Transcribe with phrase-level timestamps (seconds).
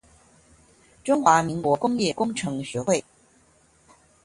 [1.03, 3.05] 中華民國工業工程學會